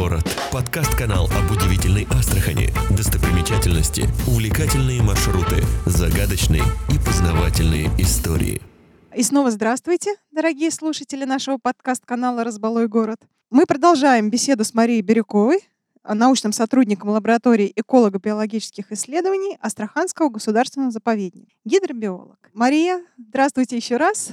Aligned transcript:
город». 0.00 0.24
Подкаст-канал 0.50 1.26
об 1.26 1.50
удивительной 1.54 2.06
Астрахани, 2.10 2.70
достопримечательности, 2.96 4.06
увлекательные 4.26 5.02
маршруты, 5.02 5.62
загадочные 5.84 6.62
и 6.88 6.96
познавательные 7.04 7.90
истории. 7.98 8.62
И 9.14 9.22
снова 9.22 9.50
здравствуйте, 9.50 10.14
дорогие 10.30 10.70
слушатели 10.70 11.24
нашего 11.24 11.58
подкаст-канала 11.58 12.44
«Разбалой 12.44 12.88
город». 12.88 13.18
Мы 13.50 13.66
продолжаем 13.66 14.30
беседу 14.30 14.64
с 14.64 14.72
Марией 14.72 15.02
Бирюковой, 15.02 15.60
научным 16.04 16.52
сотрудником 16.52 17.10
лаборатории 17.10 17.72
эколого-биологических 17.76 18.92
исследований 18.92 19.58
Астраханского 19.60 20.28
государственного 20.28 20.90
заповедника, 20.90 21.52
гидробиолог. 21.64 22.38
Мария, 22.52 23.04
здравствуйте 23.18 23.76
еще 23.76 23.96
раз. 23.96 24.32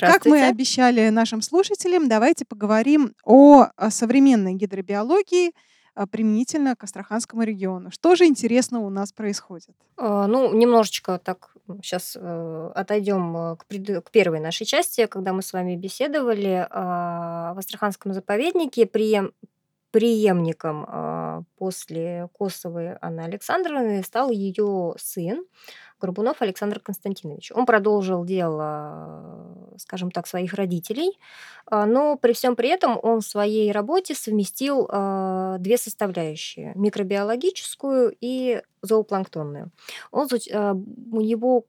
Как 0.00 0.24
мы 0.26 0.46
обещали 0.46 1.08
нашим 1.10 1.42
слушателям, 1.42 2.08
давайте 2.08 2.44
поговорим 2.44 3.14
о 3.24 3.68
современной 3.90 4.54
гидробиологии 4.54 5.52
а, 5.94 6.06
применительно 6.06 6.74
к 6.74 6.84
Астраханскому 6.84 7.42
региону. 7.42 7.90
Что 7.90 8.14
же 8.14 8.24
интересного 8.24 8.86
у 8.86 8.90
нас 8.90 9.12
происходит? 9.12 9.74
А, 9.98 10.26
ну, 10.26 10.54
немножечко 10.54 11.18
так 11.18 11.54
сейчас 11.82 12.16
э, 12.18 12.70
отойдем 12.74 13.36
э, 13.36 13.56
к, 13.56 13.66
пред... 13.66 14.04
к 14.04 14.10
первой 14.10 14.40
нашей 14.40 14.64
части, 14.64 15.06
когда 15.06 15.32
мы 15.32 15.42
с 15.42 15.52
вами 15.52 15.76
беседовали 15.76 16.66
в 16.70 17.58
Астраханском 17.58 18.12
заповеднике. 18.12 18.86
При 18.86 19.20
преемником 19.92 20.84
а, 20.88 21.42
после 21.56 22.28
Косовой 22.36 22.96
Анны 23.00 23.20
Александровны 23.20 24.02
стал 24.02 24.30
ее 24.30 24.94
сын 24.98 25.44
Горбунов 26.00 26.42
Александр 26.42 26.80
Константинович. 26.80 27.52
Он 27.52 27.64
продолжил 27.64 28.24
дело, 28.24 29.72
скажем 29.78 30.10
так, 30.10 30.26
своих 30.26 30.54
родителей, 30.54 31.16
а, 31.66 31.86
но 31.86 32.16
при 32.16 32.32
всем 32.32 32.56
при 32.56 32.70
этом 32.70 32.98
он 33.00 33.20
в 33.20 33.26
своей 33.26 33.70
работе 33.70 34.14
совместил 34.14 34.88
а, 34.90 35.58
две 35.58 35.76
составляющие– 35.76 36.72
микробиологическую 36.74 38.16
и 38.20 38.62
зоопланктонную. 38.80 39.70
Он, 40.10 40.26
у 40.32 41.20
него 41.20 41.66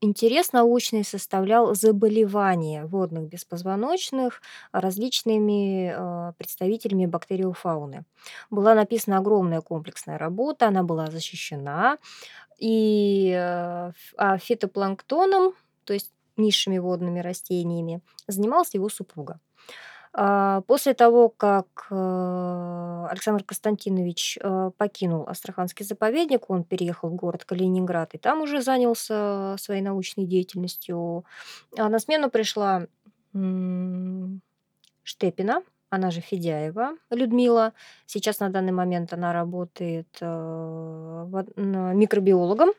интерес 0.00 0.52
научный 0.52 1.04
составлял 1.04 1.74
заболевания 1.74 2.86
водных 2.86 3.28
беспозвоночных 3.28 4.42
различными 4.72 5.92
э, 5.94 6.32
представителями 6.38 7.06
бактериофауны. 7.06 8.04
Была 8.50 8.74
написана 8.74 9.18
огромная 9.18 9.60
комплексная 9.60 10.18
работа, 10.18 10.68
она 10.68 10.82
была 10.82 11.06
защищена. 11.06 11.98
И 12.58 13.32
э, 13.34 13.92
а 14.16 14.38
фитопланктоном, 14.38 15.54
то 15.84 15.92
есть 15.92 16.12
низшими 16.36 16.78
водными 16.78 17.20
растениями, 17.20 18.00
занималась 18.26 18.74
его 18.74 18.88
супруга. 18.88 19.40
А, 20.16 20.60
после 20.68 20.94
того, 20.94 21.28
как 21.28 21.88
э, 21.90 23.06
Александр 23.10 23.42
Константинович 23.42 24.38
э, 24.40 24.70
покинул 24.78 25.26
Астраханский 25.28 25.84
заповедник, 25.84 26.48
он 26.50 26.62
переехал 26.62 27.08
в 27.08 27.16
город 27.16 27.44
Калининград 27.44 28.14
и 28.14 28.18
там 28.18 28.40
уже 28.40 28.62
занялся 28.62 29.56
своей 29.58 29.82
научной 29.82 30.24
деятельностью. 30.24 31.24
А 31.76 31.88
на 31.88 31.98
смену 31.98 32.30
пришла 32.30 32.86
Штепина, 35.02 35.62
она 35.90 36.12
же 36.12 36.20
Федяева 36.20 36.92
Людмила. 37.10 37.72
Сейчас 38.06 38.38
на 38.38 38.50
данный 38.50 38.70
момент 38.70 39.12
она 39.12 39.32
работает 39.32 40.16
э, 40.20 41.44
микробиологом 41.56 42.70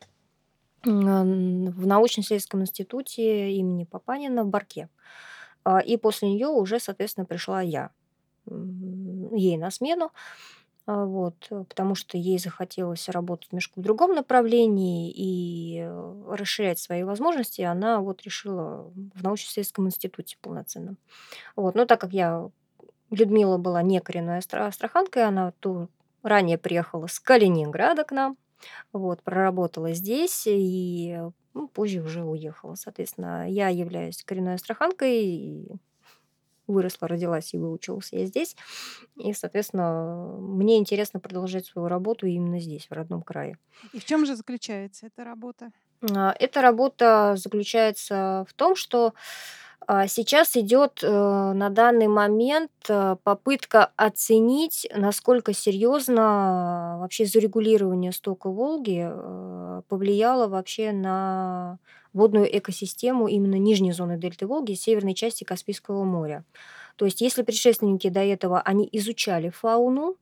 в 0.85 1.87
научно-исследовательском 1.87 2.61
институте 2.61 3.51
имени 3.51 3.83
Папанина 3.83 4.43
в 4.45 4.47
Барке. 4.47 4.87
А, 5.65 5.79
и 5.79 5.97
после 5.97 6.29
нее 6.29 6.47
уже, 6.47 6.79
соответственно, 6.79 7.25
пришла 7.25 7.61
я 7.61 7.89
ей 8.47 9.57
на 9.57 9.71
смену. 9.71 10.11
А, 10.87 11.05
вот, 11.05 11.49
потому 11.49 11.95
что 11.95 12.15
ей 12.15 12.37
захотелось 12.37 13.09
работать 13.09 13.51
немножко 13.51 13.79
в 13.79 13.81
другом 13.81 14.13
направлении 14.13 15.11
и 15.11 15.79
э, 15.79 16.25
расширять 16.29 16.77
свои 16.77 17.01
возможности, 17.01 17.61
она 17.61 18.01
вот 18.01 18.21
решила 18.21 18.91
в 18.93 19.23
научно-исследовательском 19.23 19.87
институте 19.87 20.37
полноценном. 20.39 20.97
Вот, 21.55 21.73
но 21.73 21.85
так 21.85 21.99
как 22.01 22.13
я, 22.13 22.51
Людмила 23.09 23.57
была 23.57 23.81
не 23.81 23.99
коренной 23.99 24.37
астраханкой, 24.37 25.25
она 25.25 25.53
то 25.59 25.87
ранее 26.21 26.59
приехала 26.59 27.07
с 27.07 27.19
Калининграда 27.19 28.03
к 28.03 28.11
нам, 28.11 28.37
вот, 28.93 29.23
проработала 29.23 29.93
здесь 29.93 30.43
и 30.45 31.19
ну, 31.55 31.67
позже 31.67 32.01
уже 32.01 32.23
уехала. 32.23 32.75
Соответственно, 32.75 33.49
я 33.49 33.69
являюсь 33.69 34.23
коренной 34.23 34.55
астраханкой, 34.55 35.23
и 35.23 35.67
выросла, 36.67 37.07
родилась 37.07 37.53
и 37.53 37.57
выучилась 37.57 38.09
я 38.11 38.25
здесь. 38.25 38.55
И, 39.15 39.33
соответственно, 39.33 40.35
мне 40.39 40.77
интересно 40.77 41.19
продолжать 41.19 41.65
свою 41.65 41.87
работу 41.87 42.27
именно 42.27 42.59
здесь, 42.59 42.87
в 42.89 42.91
родном 42.91 43.21
крае. 43.21 43.57
И 43.93 43.99
в 43.99 44.05
чем 44.05 44.25
же 44.25 44.35
заключается 44.35 45.07
эта 45.07 45.23
работа? 45.23 45.71
А, 46.13 46.35
эта 46.39 46.61
работа 46.61 47.35
заключается 47.37 48.45
в 48.49 48.53
том, 48.53 48.75
что 48.75 49.13
сейчас 50.07 50.55
идет 50.55 50.99
э, 51.03 51.07
на 51.53 51.69
данный 51.69 52.07
момент 52.07 52.71
э, 52.89 53.17
попытка 53.23 53.91
оценить, 53.95 54.87
насколько 54.95 55.53
серьезно 55.53 56.97
вообще 56.99 57.25
зарегулирование 57.25 58.11
стока 58.11 58.49
Волги 58.49 59.07
э, 59.07 59.81
повлияло 59.87 60.47
вообще 60.47 60.91
на 60.91 61.77
водную 62.13 62.57
экосистему 62.57 63.27
именно 63.27 63.55
нижней 63.55 63.91
зоны 63.91 64.17
дельты 64.17 64.47
Волги, 64.47 64.73
северной 64.73 65.13
части 65.13 65.43
Каспийского 65.43 66.03
моря. 66.03 66.45
То 66.95 67.05
есть 67.05 67.21
если 67.21 67.43
предшественники 67.43 68.09
до 68.09 68.21
этого, 68.21 68.61
они 68.61 68.87
изучали 68.91 69.49
фауну, 69.49 70.15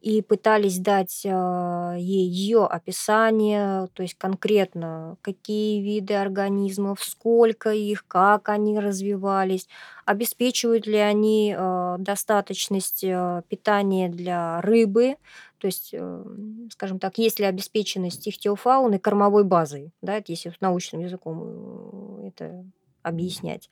и 0.00 0.22
пытались 0.22 0.78
дать 0.78 1.26
а, 1.26 1.94
ей 1.96 2.26
ее 2.26 2.64
описание, 2.64 3.88
то 3.92 4.02
есть 4.02 4.14
конкретно 4.16 5.18
какие 5.20 5.82
виды 5.82 6.14
организмов, 6.14 7.04
сколько 7.04 7.70
их, 7.70 8.06
как 8.06 8.48
они 8.48 8.78
развивались, 8.78 9.68
обеспечивают 10.06 10.86
ли 10.86 10.96
они 10.96 11.54
а, 11.56 11.96
достаточность 11.98 13.04
а, 13.04 13.42
питания 13.48 14.08
для 14.08 14.60
рыбы, 14.62 15.16
то 15.58 15.66
есть, 15.66 15.90
э, 15.92 16.24
скажем 16.72 16.98
так, 16.98 17.18
есть 17.18 17.38
ли 17.38 17.44
обеспеченность 17.44 18.26
ихтиофауны 18.26 18.98
кормовой 18.98 19.44
базой, 19.44 19.92
да, 20.00 20.22
если 20.26 20.54
научным 20.60 21.02
языком 21.02 21.42
э, 21.44 22.28
это 22.28 22.64
объяснять. 23.02 23.68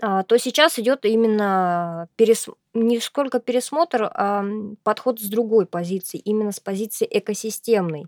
То 0.00 0.38
сейчас 0.38 0.78
идет 0.78 1.04
именно 1.04 2.08
перес... 2.14 2.48
не 2.86 3.00
сколько 3.00 3.40
пересмотр, 3.40 4.10
а 4.12 4.44
подход 4.84 5.20
с 5.20 5.24
другой 5.28 5.66
позиции, 5.66 6.18
именно 6.18 6.52
с 6.52 6.60
позиции 6.60 7.06
экосистемной. 7.10 8.06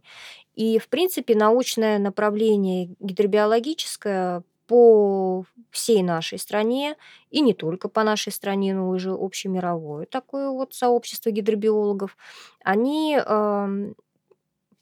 И, 0.54 0.78
в 0.78 0.88
принципе, 0.88 1.34
научное 1.34 1.98
направление 1.98 2.94
гидробиологическое 3.00 4.42
по 4.66 5.44
всей 5.70 6.02
нашей 6.02 6.38
стране, 6.38 6.96
и 7.30 7.40
не 7.40 7.54
только 7.54 7.88
по 7.88 8.04
нашей 8.04 8.32
стране, 8.32 8.74
но 8.74 8.88
уже 8.88 9.12
общемировое 9.12 10.06
такое 10.06 10.50
вот 10.50 10.74
сообщество 10.74 11.30
гидробиологов, 11.30 12.16
они 12.64 13.18
э, 13.24 13.92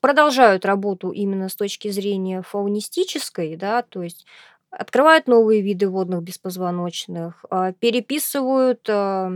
продолжают 0.00 0.64
работу 0.64 1.10
именно 1.10 1.48
с 1.48 1.56
точки 1.56 1.88
зрения 1.90 2.42
фаунистической, 2.42 3.56
да, 3.56 3.82
то 3.82 4.02
есть 4.02 4.26
открывают 4.70 5.26
новые 5.26 5.62
виды 5.62 5.88
водных 5.88 6.22
беспозвоночных, 6.22 7.44
а, 7.50 7.72
переписывают, 7.72 8.86
а, 8.88 9.32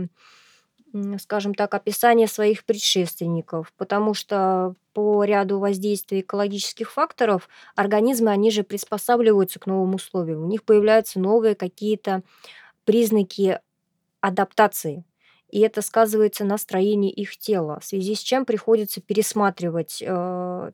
скажем 1.19 1.55
так, 1.55 1.73
описание 1.73 2.27
своих 2.27 2.65
предшественников, 2.65 3.73
потому 3.77 4.13
что 4.13 4.75
по 4.93 5.23
ряду 5.23 5.59
воздействий 5.59 6.21
экологических 6.21 6.91
факторов 6.91 7.49
организмы, 7.75 8.29
они 8.31 8.51
же 8.51 8.63
приспосабливаются 8.63 9.59
к 9.59 9.65
новым 9.65 9.95
условиям. 9.95 10.43
У 10.43 10.47
них 10.47 10.63
появляются 10.63 11.19
новые 11.19 11.55
какие-то 11.55 12.21
признаки 12.85 13.59
адаптации. 14.21 15.03
И 15.49 15.59
это 15.59 15.81
сказывается 15.81 16.45
на 16.45 16.57
строении 16.57 17.11
их 17.11 17.37
тела, 17.37 17.79
в 17.79 17.85
связи 17.85 18.15
с 18.15 18.19
чем 18.19 18.45
приходится 18.45 19.01
пересматривать 19.01 20.01
э, 20.05 20.71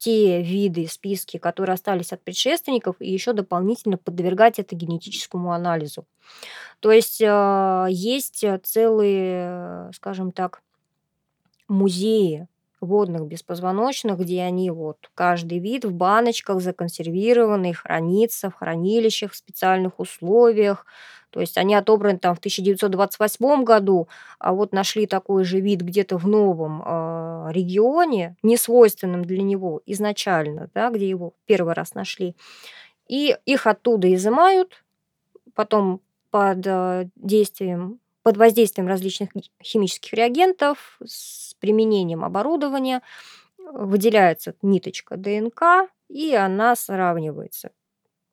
те 0.00 0.40
виды, 0.40 0.88
списки, 0.88 1.36
которые 1.36 1.74
остались 1.74 2.12
от 2.12 2.22
предшественников, 2.22 2.96
и 3.00 3.12
еще 3.12 3.34
дополнительно 3.34 3.98
подвергать 3.98 4.58
это 4.58 4.74
генетическому 4.74 5.52
анализу. 5.52 6.06
То 6.80 6.90
есть 6.90 7.22
а, 7.22 7.86
есть 7.90 8.44
целые, 8.64 9.90
скажем 9.92 10.32
так, 10.32 10.62
музеи 11.68 12.48
водных 12.80 13.26
беспозвоночных, 13.26 14.18
где 14.18 14.40
они 14.42 14.70
вот 14.70 15.10
каждый 15.14 15.58
вид 15.58 15.84
в 15.84 15.92
баночках 15.92 16.62
законсервированный, 16.62 17.74
хранится 17.74 18.48
в 18.48 18.54
хранилищах 18.54 19.32
в 19.32 19.36
специальных 19.36 20.00
условиях, 20.00 20.86
то 21.30 21.40
есть 21.40 21.56
они 21.56 21.74
отобраны 21.74 22.18
там 22.18 22.34
в 22.34 22.38
1928 22.38 23.64
году, 23.64 24.08
а 24.38 24.52
вот 24.52 24.72
нашли 24.72 25.06
такой 25.06 25.44
же 25.44 25.60
вид 25.60 25.80
где-то 25.80 26.18
в 26.18 26.26
новом 26.26 26.82
э, 26.84 27.52
регионе, 27.52 28.36
не 28.42 28.56
свойственном 28.56 29.24
для 29.24 29.42
него 29.42 29.80
изначально, 29.86 30.70
да, 30.74 30.90
где 30.90 31.08
его 31.08 31.34
первый 31.46 31.74
раз 31.74 31.94
нашли. 31.94 32.36
И 33.08 33.36
их 33.46 33.66
оттуда 33.66 34.12
изымают, 34.14 34.84
потом 35.54 36.00
под 36.30 36.66
э, 36.66 37.08
действием 37.16 38.00
под 38.22 38.36
воздействием 38.36 38.86
различных 38.86 39.30
химических 39.62 40.12
реагентов, 40.12 40.98
с 41.02 41.54
применением 41.54 42.22
оборудования 42.24 43.02
выделяется 43.56 44.54
ниточка 44.62 45.16
ДНК, 45.16 45.88
и 46.08 46.34
она 46.34 46.76
сравнивается. 46.76 47.70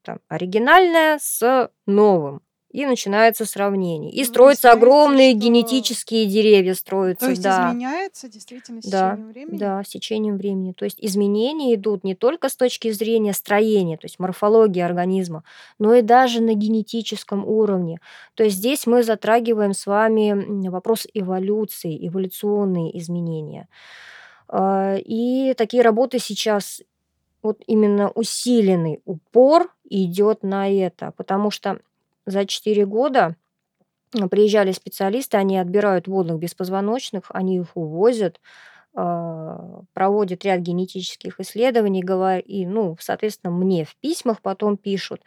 Там, 0.01 0.19
оригинальная 0.27 1.19
с 1.21 1.71
новым 1.85 2.41
и 2.69 2.85
начинается 2.85 3.45
сравнение. 3.45 4.11
И 4.11 4.23
строятся 4.23 4.71
огромные 4.71 5.31
что... 5.31 5.39
генетические 5.39 6.25
деревья 6.25 6.73
строятся. 6.73 7.25
То 7.25 7.29
есть 7.31 7.41
да. 7.41 7.69
изменяется 7.69 8.27
действительно 8.27 8.81
с 8.81 8.85
да, 8.85 9.11
течением 9.11 9.27
времени? 9.29 9.57
Да, 9.57 9.83
с 9.83 9.87
течением 9.87 10.37
времени. 10.37 10.71
То 10.73 10.85
есть 10.85 10.97
изменения 10.99 11.75
идут 11.75 12.03
не 12.03 12.13
только 12.13 12.49
с 12.49 12.55
точки 12.55 12.91
зрения 12.91 13.33
строения, 13.33 13.97
то 13.97 14.05
есть 14.05 14.19
морфологии 14.19 14.81
организма, 14.81 15.43
но 15.79 15.93
и 15.93 16.01
даже 16.01 16.41
на 16.41 16.53
генетическом 16.53 17.45
уровне. 17.47 17.99
То 18.35 18.43
есть 18.43 18.57
здесь 18.57 18.85
мы 18.85 19.03
затрагиваем 19.03 19.73
с 19.73 19.85
вами 19.85 20.67
вопрос 20.67 21.07
эволюции, 21.13 22.07
эволюционные 22.07 22.97
изменения. 22.99 23.69
А, 24.49 24.95
и 24.97 25.53
такие 25.55 25.83
работы 25.83 26.19
сейчас 26.19 26.81
вот 27.41 27.63
именно 27.65 28.09
усиленный 28.09 29.01
упор 29.05 29.73
идет 29.89 30.43
на 30.43 30.69
это, 30.69 31.13
потому 31.15 31.49
что 31.49 31.79
за 32.27 32.45
4 32.47 32.85
года. 32.87 33.37
Приезжали 34.31 34.71
специалисты, 34.71 35.37
они 35.37 35.57
отбирают 35.59 36.07
водных 36.07 36.39
беспозвоночных, 36.39 37.25
они 37.29 37.57
их 37.57 37.75
увозят, 37.75 38.39
а, 38.95 39.81
проводят 39.93 40.45
ряд 40.45 40.61
генетических 40.61 41.39
исследований, 41.39 42.01
и, 42.39 42.65
ну, 42.67 42.97
соответственно, 42.99 43.53
мне 43.53 43.85
в 43.85 43.95
письмах 43.97 44.41
потом 44.41 44.77
пишут, 44.77 45.21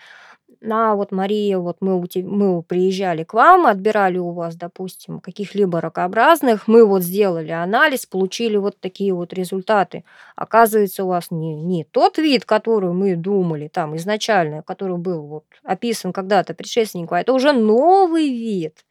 на 0.60 0.94
вот 0.94 1.10
Мария, 1.12 1.58
вот 1.58 1.78
мы, 1.80 1.98
у 1.98 2.06
te- 2.06 2.22
мы 2.22 2.62
приезжали 2.62 3.24
к 3.24 3.34
вам, 3.34 3.66
отбирали 3.66 4.18
у 4.18 4.30
вас, 4.30 4.56
допустим, 4.56 5.20
каких-либо 5.20 5.80
ракообразных, 5.80 6.68
мы 6.68 6.84
вот 6.84 7.02
сделали 7.02 7.50
анализ, 7.50 8.06
получили 8.06 8.56
вот 8.56 8.78
такие 8.78 9.12
вот 9.14 9.32
результаты. 9.32 10.04
Оказывается, 10.36 11.04
у 11.04 11.08
вас 11.08 11.30
не, 11.30 11.54
не 11.54 11.84
тот 11.84 12.18
вид, 12.18 12.44
который 12.44 12.92
мы 12.92 13.16
думали 13.16 13.68
там 13.68 13.96
изначально, 13.96 14.62
который 14.62 14.98
был 14.98 15.22
вот 15.22 15.44
описан 15.62 16.12
когда-то 16.12 16.54
предшественником, 16.54 17.16
а 17.16 17.20
это 17.20 17.32
уже 17.32 17.52
новый 17.52 18.28
вид. 18.28 18.84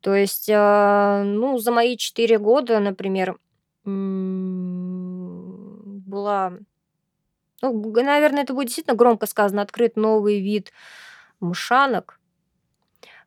То 0.00 0.14
есть, 0.14 0.48
а, 0.52 1.22
ну, 1.24 1.58
за 1.58 1.72
мои 1.72 1.96
четыре 1.96 2.38
года, 2.38 2.78
например, 2.78 3.38
была 6.06 6.52
ну, 7.62 7.92
наверное, 7.92 8.42
это 8.42 8.54
будет 8.54 8.66
действительно 8.66 8.96
громко 8.96 9.26
сказано, 9.26 9.62
открыт 9.62 9.96
новый 9.96 10.40
вид 10.40 10.72
мшанок, 11.40 12.18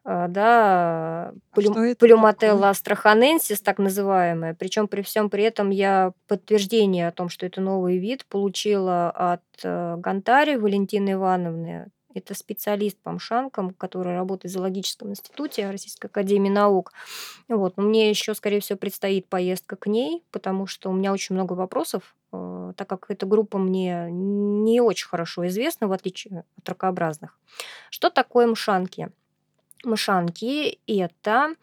а, 0.03 0.27
да, 0.27 1.29
А 1.29 1.33
плюмателла 1.53 2.69
астраханенсис, 2.69 3.61
так 3.61 3.77
называемая. 3.77 4.55
Причем 4.55 4.87
при 4.87 5.03
всем 5.03 5.29
при 5.29 5.43
этом 5.43 5.69
я 5.69 6.13
подтверждение 6.27 7.07
о 7.07 7.11
том, 7.11 7.29
что 7.29 7.45
это 7.45 7.61
новый 7.61 7.99
вид, 7.99 8.25
получила 8.25 9.11
от 9.11 9.43
э, 9.63 9.95
Гантари 9.97 10.55
Валентины 10.55 11.13
Ивановны. 11.13 11.91
Это 12.15 12.33
специалист 12.33 12.97
по 12.97 13.11
мшанкам, 13.11 13.73
который 13.75 14.15
работает 14.15 14.51
в 14.51 14.57
зоологическом 14.57 15.11
институте 15.11 15.69
Российской 15.69 16.07
академии 16.07 16.49
наук. 16.49 16.91
Вот. 17.47 17.77
Но 17.77 17.83
мне 17.83 18.09
еще, 18.09 18.33
скорее 18.33 18.59
всего, 18.59 18.79
предстоит 18.79 19.27
поездка 19.27 19.75
к 19.75 19.85
ней, 19.85 20.23
потому 20.31 20.65
что 20.65 20.89
у 20.89 20.93
меня 20.93 21.13
очень 21.13 21.35
много 21.35 21.53
вопросов, 21.53 22.15
так 22.31 22.87
как 22.87 23.05
эта 23.09 23.25
группа 23.25 23.57
мне 23.57 24.07
не 24.09 24.81
очень 24.81 25.07
хорошо 25.07 25.47
известна, 25.47 25.87
в 25.87 25.91
отличие 25.91 26.45
от 26.57 26.69
ракообразных. 26.69 27.37
Что 27.89 28.09
такое 28.09 28.47
мшанки? 28.47 29.11
Мшанки– 29.83 30.79
это 30.87 31.55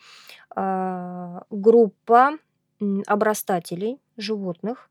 э, 0.54 1.40
группа 1.50 2.38
обрастателей 3.06 3.98
животных. 4.16 4.90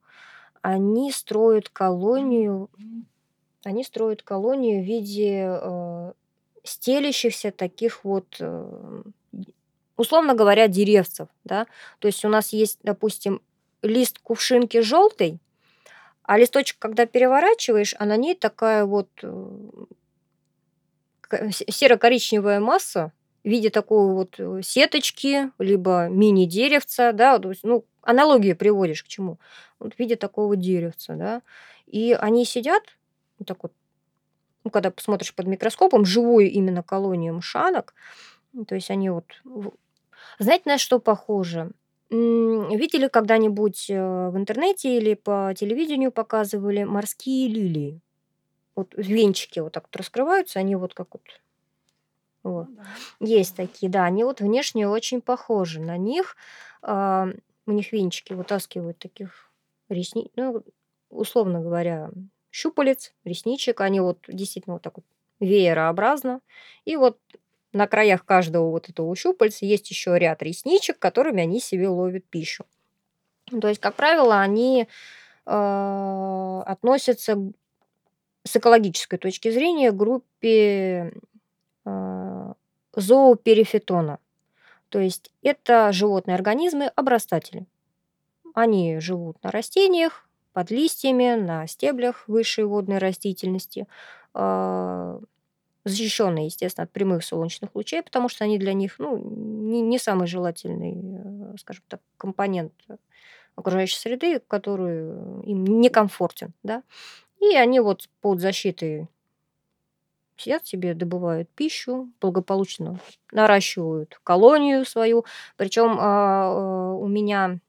Они 0.62 1.12
строят 1.12 1.70
колонию 1.70 2.70
они 3.68 3.84
строят 3.84 4.24
колонию 4.24 4.82
в 4.82 4.86
виде 4.86 5.46
э, 5.46 6.14
стелящихся 6.64 7.52
таких 7.52 8.06
вот, 8.06 8.38
э, 8.40 9.02
условно 9.98 10.36
говоря, 10.36 10.68
деревцев. 10.70 11.28
Да? 11.44 11.68
То 12.00 12.08
есть 12.08 12.24
у 12.24 12.30
нас 12.30 12.54
есть, 12.54 12.80
допустим, 12.84 13.42
лист 13.82 14.20
кувшинки 14.20 14.80
желтый, 14.80 15.40
а 16.28 16.38
листочек, 16.38 16.78
когда 16.78 17.06
переворачиваешь, 17.06 17.96
а 17.98 18.06
на 18.06 18.18
ней 18.18 18.36
такая 18.36 18.86
вот 18.86 19.10
э, 19.24 19.30
серо-коричневая 21.52 22.60
масса 22.60 23.14
в 23.44 23.50
виде 23.50 23.70
такой 23.70 24.14
вот 24.14 24.36
э, 24.38 24.60
сеточки, 24.62 25.52
либо 25.58 26.10
мини-деревца, 26.10 27.14
да, 27.14 27.40
то 27.40 27.50
есть, 27.50 27.64
ну, 27.64 27.86
аналогию 28.02 28.58
приводишь 28.58 29.04
к 29.04 29.08
чему? 29.08 29.40
Вот 29.80 29.96
в 29.96 30.00
виде 30.00 30.18
такого 30.18 30.58
деревца, 30.58 31.16
да, 31.16 31.42
и 31.86 32.12
они 32.20 32.44
сидят 32.44 32.84
вот 33.40 33.48
так 33.48 33.64
вот, 33.64 33.72
ну, 34.66 34.70
когда 34.70 34.92
посмотришь 34.92 35.34
под 35.34 35.48
микроскопом, 35.48 36.06
живую 36.06 36.52
именно 36.52 36.84
колонию 36.84 37.36
мшанок, 37.36 37.94
то 38.68 38.76
есть 38.76 38.92
они 38.92 39.10
вот... 39.10 39.26
Знаете, 40.40 40.64
на 40.66 40.78
что 40.78 41.00
похоже? 41.00 41.72
Видели 42.10 43.08
когда-нибудь 43.08 43.90
э, 43.90 44.30
в 44.30 44.38
интернете 44.38 44.98
или 44.98 45.14
по 45.14 45.54
телевидению 45.56 46.12
показывали 46.12 46.84
морские 46.84 47.50
лилии? 47.50 48.02
Вот 48.76 48.94
венчики 48.96 49.60
вот 49.60 49.74
так 49.74 49.86
вот 49.86 49.96
раскрываются, 49.96 50.60
они 50.60 50.76
вот 50.76 50.94
как 50.94 51.08
вот... 51.14 51.24
Вот. 52.44 52.68
Ну 53.20 53.28
Есть 53.28 53.56
такие, 53.58 53.92
да, 53.92 54.06
они 54.06 54.24
вот 54.24 54.40
внешне 54.40 54.88
очень 54.88 55.22
похожи 55.22 55.82
на 55.82 55.98
них. 55.98 56.38
А, 56.82 57.28
у 57.66 57.72
них 57.72 57.92
венчики 57.92 58.32
вытаскивают 58.34 59.00
таких 59.00 59.52
ресниц, 59.90 60.30
ну, 60.36 60.64
условно 61.10 61.60
говоря, 61.60 62.12
щупалец, 62.52 63.14
ресничек. 63.26 63.82
Они 63.82 64.00
вот 64.00 64.20
действительно 64.28 64.76
вот 64.76 64.84
так 64.84 64.96
вот 64.98 65.06
веерообразно. 65.40 66.40
И 66.86 66.96
вот 66.96 67.20
на 67.78 67.88
краях 67.88 68.26
каждого 68.26 68.70
вот 68.70 68.90
этого 68.90 69.16
щупальца 69.16 69.66
есть 69.66 69.90
еще 69.90 70.18
ряд 70.18 70.42
ресничек, 70.44 71.00
которыми 71.00 71.42
они 71.42 71.60
себе 71.60 71.88
ловят 71.88 72.26
пищу. 72.26 72.66
То 73.62 73.70
есть, 73.70 73.80
как 73.80 73.96
правило, 73.96 74.42
они 74.42 74.88
э, 75.46 76.62
относятся 76.66 77.38
с 78.44 78.56
экологической 78.56 79.18
точки 79.18 79.50
зрения 79.52 79.92
к 79.92 79.96
группе 79.96 81.14
э, 81.86 82.54
зооперифетона. 82.96 84.20
То 84.90 85.00
есть 85.00 85.32
это 85.42 85.92
животные 85.92 86.36
организмы 86.36 86.88
обрастатели. 86.96 87.66
Они 88.54 89.00
живут 89.00 89.42
на 89.44 89.52
растениях, 89.52 90.28
под 90.58 90.72
листьями, 90.72 91.36
на 91.36 91.68
стеблях 91.68 92.28
высшей 92.28 92.64
водной 92.64 92.98
растительности, 92.98 93.86
а, 94.34 95.20
защищенные, 95.88 96.46
естественно, 96.46 96.86
от 96.86 96.92
прямых 96.92 97.24
солнечных 97.24 97.76
лучей, 97.76 98.02
потому 98.02 98.30
что 98.30 98.44
они 98.44 98.58
для 98.58 98.74
них 98.74 99.00
ну, 99.00 99.18
не, 99.18 99.82
не 99.82 100.00
самый 100.00 100.28
желательный, 100.28 101.54
э, 101.54 101.58
скажем 101.60 101.84
так, 101.88 102.02
компонент 102.18 102.74
окружающей 103.56 103.98
среды, 103.98 104.40
который 104.40 105.10
им 105.44 105.66
некомфортен. 105.82 106.54
Да? 106.64 106.84
И 107.40 107.56
они 107.56 107.80
вот 107.80 108.08
под 108.22 108.40
защитой 108.40 109.08
сидят 110.38 110.66
себе, 110.66 110.94
добывают 110.94 111.50
пищу, 111.50 112.10
благополучно 112.22 113.00
наращивают 113.32 114.20
колонию 114.24 114.86
свою. 114.86 115.26
Причем 115.58 115.98
а, 116.00 116.96
у 117.00 117.08
меня 117.08 117.60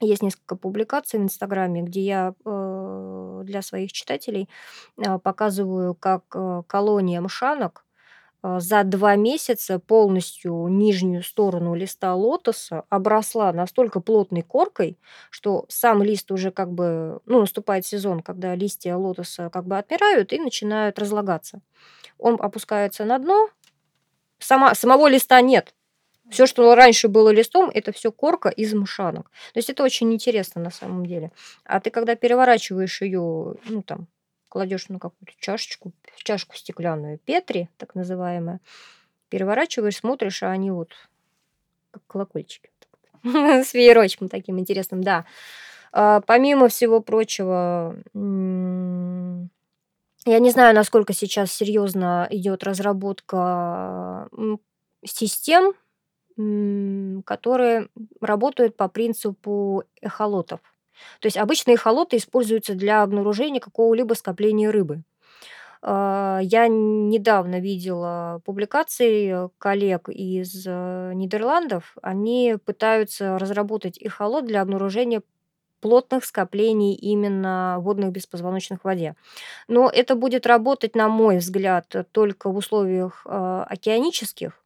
есть 0.00 0.22
несколько 0.22 0.56
публикаций 0.56 1.18
в 1.18 1.22
Инстаграме, 1.22 1.82
где 1.82 2.00
я 2.02 2.34
э, 2.44 3.40
для 3.44 3.62
своих 3.62 3.92
читателей 3.92 4.48
э, 4.96 5.18
показываю, 5.18 5.94
как 5.94 6.24
э, 6.34 6.62
колония 6.66 7.20
мшанок 7.20 7.84
за 8.40 8.84
два 8.84 9.16
месяца 9.16 9.80
полностью 9.80 10.68
нижнюю 10.68 11.24
сторону 11.24 11.74
листа 11.74 12.14
лотоса 12.14 12.84
обросла 12.88 13.52
настолько 13.52 13.98
плотной 13.98 14.42
коркой, 14.42 14.96
что 15.30 15.64
сам 15.68 16.04
лист 16.04 16.30
уже 16.30 16.52
как 16.52 16.70
бы, 16.70 17.18
ну, 17.26 17.40
наступает 17.40 17.84
сезон, 17.84 18.20
когда 18.20 18.54
листья 18.54 18.94
лотоса 18.94 19.50
как 19.50 19.66
бы 19.66 19.76
отмирают 19.76 20.32
и 20.32 20.38
начинают 20.38 21.00
разлагаться. 21.00 21.62
Он 22.16 22.36
опускается 22.40 23.04
на 23.04 23.18
дно, 23.18 23.48
сама, 24.38 24.74
самого 24.76 25.08
листа 25.08 25.40
нет, 25.40 25.74
все, 26.30 26.46
что 26.46 26.74
раньше 26.74 27.08
было 27.08 27.30
листом, 27.30 27.70
это 27.72 27.92
все 27.92 28.12
корка 28.12 28.48
из 28.48 28.74
мшанок. 28.74 29.30
То 29.52 29.58
есть 29.58 29.70
это 29.70 29.82
очень 29.82 30.12
интересно 30.12 30.60
на 30.60 30.70
самом 30.70 31.06
деле. 31.06 31.32
А 31.64 31.80
ты 31.80 31.90
когда 31.90 32.14
переворачиваешь 32.14 33.00
ее, 33.00 33.54
ну 33.64 33.82
там, 33.82 34.08
кладешь 34.48 34.88
на 34.88 34.98
какую-то 34.98 35.32
чашечку, 35.38 35.92
чашку 36.16 36.56
стеклянную 36.56 37.18
Петри, 37.18 37.68
так 37.76 37.94
называемая, 37.94 38.60
переворачиваешь, 39.28 39.96
смотришь, 39.96 40.42
а 40.42 40.50
они 40.50 40.70
вот 40.70 40.92
как 41.90 42.02
колокольчики. 42.06 42.70
С 43.24 43.74
веерочком 43.74 44.28
таким 44.28 44.58
интересным, 44.58 45.02
да. 45.02 45.24
А, 45.92 46.20
помимо 46.20 46.68
всего 46.68 47.00
прочего, 47.00 47.96
я 48.14 48.20
не 50.38 50.50
знаю, 50.50 50.74
насколько 50.74 51.12
сейчас 51.12 51.52
серьезно 51.52 52.26
идет 52.30 52.62
разработка 52.62 54.28
систем 55.04 55.74
которые 57.24 57.88
работают 58.20 58.76
по 58.76 58.88
принципу 58.88 59.82
эхолотов. 60.00 60.60
То 61.20 61.26
есть 61.26 61.36
обычно 61.36 61.72
эхолоты 61.72 62.16
используются 62.16 62.74
для 62.74 63.02
обнаружения 63.02 63.60
какого-либо 63.60 64.14
скопления 64.14 64.70
рыбы. 64.70 65.02
А, 65.80 66.40
я 66.42 66.68
недавно 66.68 67.60
видела 67.60 68.40
публикации 68.44 69.48
коллег 69.58 70.08
из 70.08 70.64
э, 70.66 71.12
Нидерландов. 71.14 71.96
Они 72.02 72.56
пытаются 72.64 73.38
разработать 73.38 73.98
эхолот 73.98 74.44
для 74.46 74.62
обнаружения 74.62 75.22
плотных 75.80 76.24
скоплений 76.24 76.94
именно 76.94 77.76
водных 77.78 78.10
беспозвоночных 78.10 78.80
в 78.80 78.84
воде. 78.84 79.14
Но 79.68 79.88
это 79.88 80.16
будет 80.16 80.46
работать, 80.46 80.96
на 80.96 81.08
мой 81.08 81.38
взгляд, 81.38 81.94
только 82.10 82.50
в 82.50 82.56
условиях 82.56 83.22
э, 83.24 83.64
океанических 83.68 84.60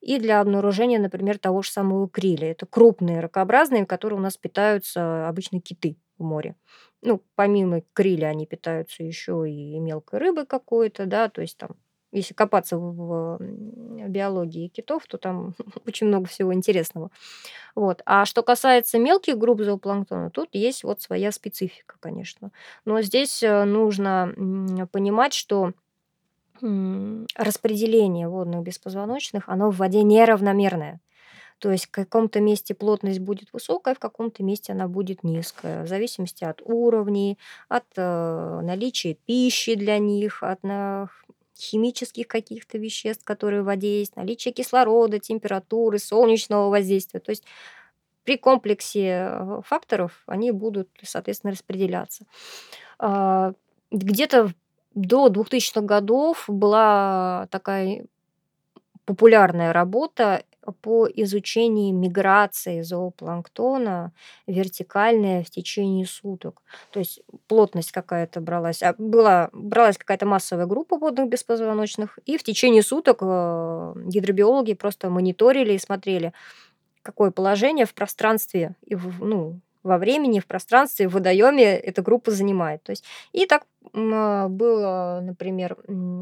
и 0.00 0.18
для 0.18 0.40
обнаружения, 0.40 0.98
например, 0.98 1.38
того 1.38 1.62
же 1.62 1.70
самого 1.70 2.08
криля. 2.08 2.50
Это 2.50 2.66
крупные 2.66 3.20
ракообразные, 3.20 3.86
которые 3.86 4.18
у 4.18 4.22
нас 4.22 4.36
питаются 4.36 5.28
обычно 5.28 5.60
киты 5.60 5.96
в 6.18 6.24
море. 6.24 6.56
Ну, 7.02 7.22
помимо 7.34 7.82
криля 7.92 8.26
они 8.26 8.46
питаются 8.46 9.04
еще 9.04 9.48
и 9.48 9.78
мелкой 9.78 10.18
рыбой 10.20 10.46
какой-то, 10.46 11.06
да, 11.06 11.28
то 11.28 11.40
есть 11.40 11.56
там 11.56 11.76
если 12.10 12.34
копаться 12.34 12.78
в, 12.78 13.38
биологии 13.40 14.68
китов, 14.68 15.06
то 15.06 15.18
там 15.18 15.54
очень 15.86 16.06
много 16.06 16.26
всего 16.26 16.54
интересного. 16.54 17.10
Вот. 17.74 18.02
А 18.06 18.24
что 18.24 18.42
касается 18.42 18.98
мелких 18.98 19.36
групп 19.36 19.60
зоопланктона, 19.60 20.30
тут 20.30 20.48
есть 20.52 20.84
вот 20.84 21.02
своя 21.02 21.32
специфика, 21.32 21.96
конечно. 22.00 22.50
Но 22.84 23.02
здесь 23.02 23.42
э, 23.42 23.64
нужно 23.64 24.32
понимать, 24.90 25.34
что 25.34 25.72
распределение 27.34 28.28
водных 28.28 28.62
беспозвоночных, 28.62 29.48
оно 29.48 29.70
в 29.70 29.76
воде 29.76 30.02
неравномерное. 30.02 31.00
То 31.58 31.72
есть 31.72 31.86
в 31.86 31.90
каком-то 31.90 32.40
месте 32.40 32.74
плотность 32.74 33.18
будет 33.18 33.52
высокая, 33.52 33.94
в 33.94 33.98
каком-то 33.98 34.44
месте 34.44 34.72
она 34.72 34.86
будет 34.86 35.24
низкая, 35.24 35.82
в 35.82 35.88
зависимости 35.88 36.44
от 36.44 36.62
уровней, 36.62 37.36
от 37.68 37.84
э, 37.96 38.60
наличия 38.62 39.14
пищи 39.14 39.74
для 39.74 39.98
них, 39.98 40.44
от 40.44 40.62
на, 40.62 41.08
химических 41.58 42.28
каких-то 42.28 42.78
веществ, 42.78 43.24
которые 43.24 43.62
в 43.62 43.66
воде 43.66 43.98
есть, 43.98 44.16
наличия 44.16 44.52
кислорода, 44.52 45.18
температуры, 45.18 45.98
солнечного 45.98 46.70
воздействия. 46.70 47.20
То 47.20 47.30
есть 47.30 47.44
при 48.24 48.36
комплексе 48.36 49.28
э, 49.28 49.60
факторов 49.64 50.22
они 50.26 50.52
будут, 50.52 50.88
соответственно, 51.02 51.52
распределяться. 51.52 52.26
А, 52.98 53.52
где-то 53.90 54.52
до 54.98 55.28
2000-х 55.28 55.82
годов 55.82 56.44
была 56.48 57.46
такая 57.50 58.06
популярная 59.04 59.72
работа 59.72 60.42
по 60.82 61.08
изучению 61.08 61.94
миграции 61.94 62.82
зоопланктона 62.82 64.12
вертикальная 64.46 65.42
в 65.42 65.50
течение 65.50 66.04
суток. 66.04 66.60
То 66.90 66.98
есть 66.98 67.22
плотность 67.46 67.92
какая-то 67.92 68.40
бралась, 68.40 68.82
а 68.82 68.94
была, 68.98 69.48
бралась 69.52 69.96
какая-то 69.96 70.26
массовая 70.26 70.66
группа 70.66 70.98
водных 70.98 71.28
беспозвоночных, 71.28 72.18
и 72.26 72.36
в 72.36 72.42
течение 72.42 72.82
суток 72.82 73.18
э, 73.22 73.94
гидробиологи 74.04 74.74
просто 74.74 75.08
мониторили 75.08 75.72
и 75.72 75.78
смотрели, 75.78 76.34
какое 77.02 77.30
положение 77.30 77.86
в 77.86 77.94
пространстве 77.94 78.74
и 78.84 78.94
в, 78.94 79.24
ну, 79.24 79.60
во 79.82 79.98
времени, 79.98 80.40
в 80.40 80.46
пространстве, 80.46 81.08
в 81.08 81.12
водоеме 81.12 81.76
эта 81.76 82.02
группа 82.02 82.30
занимает. 82.30 82.82
То 82.82 82.90
есть, 82.90 83.04
и 83.32 83.46
так 83.46 83.64
а, 83.92 84.48
было, 84.48 85.20
например, 85.22 85.76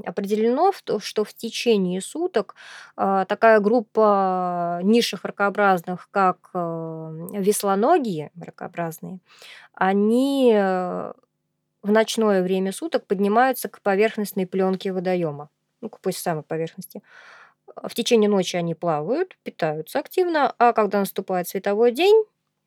определено, 0.05 0.73
что 0.73 1.25
в 1.25 1.35
течение 1.35 2.01
суток 2.01 2.55
а, 2.97 3.25
такая 3.25 3.61
группа 3.61 4.81
низших 4.83 5.25
ракообразных, 5.25 6.09
как 6.11 6.51
а, 6.55 7.11
веслоногие 7.33 8.31
ракообразные, 8.41 9.19
они 9.75 10.53
в 11.83 11.93
ночное 11.93 12.43
время 12.43 12.73
суток 12.73 13.07
поднимаются 13.07 13.69
к 13.69 13.81
поверхностной 13.81 14.47
пленке 14.47 14.93
водоема, 14.93 15.51
ну, 15.81 15.89
к 15.89 16.01
пусть 16.01 16.19
самой 16.19 16.43
поверхности. 16.43 17.03
В 17.77 17.95
течение 17.95 18.31
ночи 18.31 18.57
они 18.57 18.75
плавают, 18.75 19.37
питаются 19.43 19.99
активно, 19.99 20.55
а 20.59 20.73
когда 20.73 21.01
наступает 21.01 21.49
световой 21.49 21.93
день, 21.93 22.25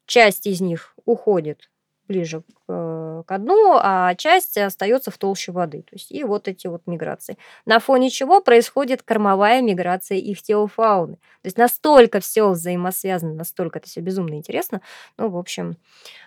часть 0.10 0.48
из 0.48 0.60
них 0.60 0.94
уходит 1.06 1.70
ближе 2.10 2.42
к, 2.42 2.44
э, 2.68 3.24
к 3.26 3.38
дну, 3.38 3.78
а 3.80 4.16
часть 4.16 4.58
остается 4.58 5.12
в 5.12 5.18
толще 5.20 5.52
воды. 5.52 5.84
То 5.84 5.94
есть 5.94 6.12
и 6.12 6.24
вот 6.24 6.48
эти 6.48 6.66
вот 6.66 6.82
миграции. 6.88 7.38
На 7.66 7.80
фоне 7.80 8.10
чего 8.10 8.42
происходит 8.42 9.04
кормовая 9.04 9.62
миграция 9.62 10.18
ихтиофауны. 10.18 11.14
То 11.16 11.46
есть 11.46 11.58
настолько 11.58 12.20
все 12.20 12.50
взаимосвязано, 12.50 13.36
настолько 13.36 13.78
это 13.78 13.88
все 13.88 14.02
безумно 14.02 14.34
интересно. 14.34 14.82
Ну, 15.18 15.30
в 15.30 15.38
общем, 15.38 15.78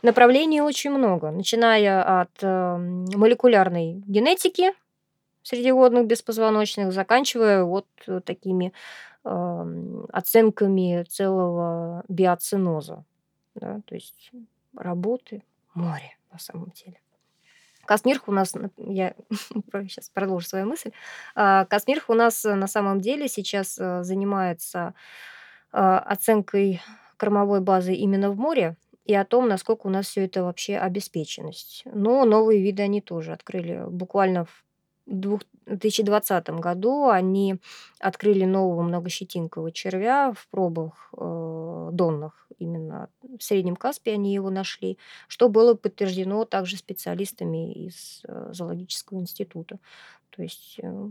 направлений 0.02 0.60
очень 0.60 0.92
много. 0.92 1.32
Начиная 1.32 2.20
от 2.20 2.30
э, 2.42 2.76
молекулярной 3.16 3.94
генетики 4.06 4.72
среди 5.42 5.72
водных 5.72 6.06
беспозвоночных, 6.06 6.92
заканчивая 6.92 7.64
вот 7.64 7.86
такими 8.24 8.72
э, 9.24 10.04
оценками 10.12 11.04
целого 11.08 12.04
биоциноза 12.08 13.04
да, 13.54 13.80
то 13.86 13.94
есть 13.94 14.32
работы, 14.76 15.42
море 15.74 16.16
на 16.30 16.38
самом 16.38 16.70
деле. 16.70 16.98
Космирх 17.84 18.28
у 18.28 18.32
нас, 18.32 18.54
я 18.76 19.14
сейчас 19.72 20.08
продолжу 20.08 20.46
свою 20.46 20.66
мысль, 20.66 20.92
а, 21.34 21.64
Космирх 21.66 22.10
у 22.10 22.14
нас 22.14 22.44
на 22.44 22.66
самом 22.66 23.00
деле 23.00 23.28
сейчас 23.28 23.78
э, 23.78 24.04
занимается 24.04 24.94
а, 25.72 25.98
оценкой 25.98 26.80
кормовой 27.16 27.60
базы 27.60 27.94
именно 27.94 28.30
в 28.30 28.36
море 28.36 28.76
и 29.04 29.14
о 29.14 29.24
том, 29.24 29.48
насколько 29.48 29.86
у 29.86 29.90
нас 29.90 30.06
все 30.06 30.24
это 30.24 30.44
вообще 30.44 30.76
обеспеченность. 30.76 31.82
Но 31.86 32.24
новые 32.24 32.62
виды 32.62 32.82
они 32.82 33.00
тоже 33.00 33.32
открыли 33.32 33.84
буквально 33.88 34.44
в 34.44 34.64
2020 35.06 36.50
году 36.50 37.08
они 37.08 37.56
открыли 37.98 38.44
нового 38.44 38.82
многощетинкового 38.82 39.72
червя 39.72 40.32
в 40.32 40.46
пробах 40.48 41.10
э, 41.16 41.90
донных. 41.92 42.46
Именно 42.58 43.08
в 43.20 43.42
Среднем 43.42 43.76
Каспе 43.76 44.12
они 44.12 44.32
его 44.32 44.50
нашли, 44.50 44.98
что 45.26 45.48
было 45.48 45.74
подтверждено 45.74 46.44
также 46.44 46.76
специалистами 46.76 47.72
из 47.72 48.22
э, 48.26 48.50
зоологического 48.52 49.18
института. 49.18 49.78
То 50.30 50.42
есть 50.42 50.78
э, 50.82 51.08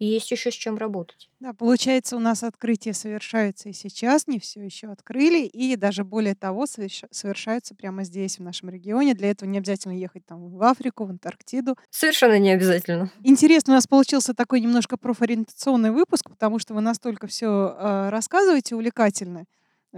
и 0.00 0.06
есть 0.06 0.30
еще 0.30 0.50
с 0.50 0.54
чем 0.54 0.78
работать. 0.78 1.28
Да, 1.40 1.52
получается, 1.52 2.16
у 2.16 2.20
нас 2.20 2.42
открытие 2.42 2.94
совершается 2.94 3.68
и 3.68 3.72
сейчас, 3.72 4.26
не 4.26 4.40
все 4.40 4.64
еще 4.64 4.88
открыли, 4.88 5.44
и 5.44 5.76
даже 5.76 6.04
более 6.04 6.34
того, 6.34 6.66
совершаются 6.66 7.74
прямо 7.74 8.02
здесь, 8.02 8.38
в 8.38 8.42
нашем 8.42 8.70
регионе. 8.70 9.14
Для 9.14 9.30
этого 9.30 9.48
не 9.48 9.58
обязательно 9.58 9.92
ехать 9.92 10.24
там 10.26 10.48
в 10.48 10.62
Африку, 10.62 11.04
в 11.04 11.10
Антарктиду. 11.10 11.76
Совершенно 11.90 12.38
не 12.38 12.50
обязательно. 12.50 13.10
Интересно, 13.22 13.74
у 13.74 13.76
нас 13.76 13.86
получился 13.86 14.32
такой 14.32 14.60
немножко 14.60 14.96
профориентационный 14.96 15.90
выпуск, 15.90 16.30
потому 16.30 16.58
что 16.58 16.72
вы 16.72 16.80
настолько 16.80 17.26
все 17.26 17.76
э, 17.78 18.08
рассказываете 18.08 18.74
увлекательно 18.74 19.44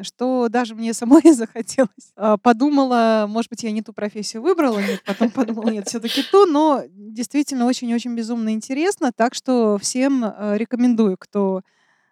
что 0.00 0.48
даже 0.48 0.74
мне 0.74 0.94
самой 0.94 1.32
захотелось. 1.32 2.12
А, 2.16 2.38
подумала, 2.38 3.26
может 3.28 3.50
быть, 3.50 3.62
я 3.62 3.70
не 3.70 3.82
ту 3.82 3.92
профессию 3.92 4.42
выбрала, 4.42 4.78
нет, 4.78 5.02
потом 5.04 5.30
подумала, 5.30 5.68
нет, 5.70 5.88
все-таки 5.88 6.22
ту, 6.22 6.46
но 6.46 6.82
действительно 6.88 7.66
очень-очень 7.66 8.14
безумно 8.14 8.52
интересно, 8.52 9.12
так 9.14 9.34
что 9.34 9.78
всем 9.78 10.24
а, 10.24 10.54
рекомендую, 10.56 11.16
кто 11.18 11.62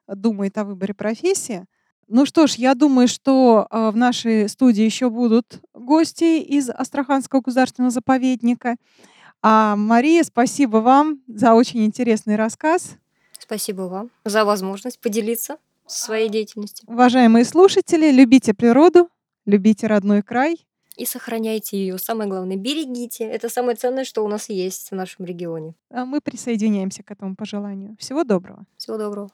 думает 0.06 0.58
о 0.58 0.64
выборе 0.64 0.94
профессии. 0.94 1.66
Ну 2.08 2.26
что 2.26 2.48
ж, 2.48 2.54
я 2.54 2.74
думаю, 2.74 3.08
что 3.08 3.66
а, 3.70 3.90
в 3.90 3.96
нашей 3.96 4.48
студии 4.48 4.82
еще 4.82 5.10
будут 5.10 5.60
гости 5.72 6.40
из 6.40 6.68
Астраханского 6.68 7.40
государственного 7.40 7.90
заповедника. 7.90 8.76
А 9.42 9.74
Мария, 9.76 10.22
спасибо 10.22 10.78
вам 10.78 11.20
за 11.26 11.54
очень 11.54 11.84
интересный 11.84 12.36
рассказ. 12.36 12.96
Спасибо 13.38 13.82
вам 13.82 14.10
за 14.24 14.44
возможность 14.44 15.00
поделиться 15.00 15.56
своей 15.90 16.28
деятельностью. 16.28 16.88
Уважаемые 16.88 17.44
слушатели, 17.44 18.10
любите 18.10 18.54
природу, 18.54 19.08
любите 19.46 19.86
родной 19.86 20.22
край. 20.22 20.66
И 20.96 21.06
сохраняйте 21.06 21.78
ее. 21.78 21.98
Самое 21.98 22.28
главное, 22.28 22.56
берегите. 22.56 23.24
Это 23.24 23.48
самое 23.48 23.76
ценное, 23.76 24.04
что 24.04 24.24
у 24.24 24.28
нас 24.28 24.50
есть 24.50 24.90
в 24.90 24.94
нашем 24.94 25.24
регионе. 25.24 25.74
А 25.90 26.04
мы 26.04 26.20
присоединяемся 26.20 27.02
к 27.02 27.10
этому 27.10 27.36
пожеланию. 27.36 27.96
Всего 27.98 28.24
доброго. 28.24 28.66
Всего 28.76 28.98
доброго. 28.98 29.30